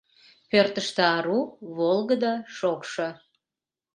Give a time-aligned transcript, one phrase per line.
[0.49, 1.39] Пӧртыштӧ ару,
[1.77, 3.09] волгыдо, шокшо.